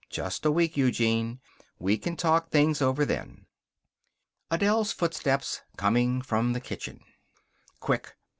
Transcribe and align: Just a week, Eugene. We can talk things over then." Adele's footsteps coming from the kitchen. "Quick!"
Just 0.09 0.47
a 0.47 0.51
week, 0.51 0.75
Eugene. 0.77 1.39
We 1.77 1.95
can 1.95 2.17
talk 2.17 2.49
things 2.49 2.81
over 2.81 3.05
then." 3.05 3.45
Adele's 4.49 4.91
footsteps 4.91 5.61
coming 5.77 6.23
from 6.23 6.53
the 6.53 6.59
kitchen. 6.59 7.01
"Quick!" 7.79 8.15